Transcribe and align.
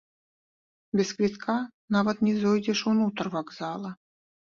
Без 0.99 1.11
квітка 1.19 1.55
нават 1.99 2.27
не 2.31 2.35
зойдзеш 2.41 2.79
унутр 2.97 3.35
вакзала! 3.39 3.99